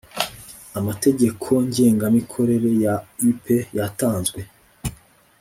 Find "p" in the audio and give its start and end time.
3.41-3.43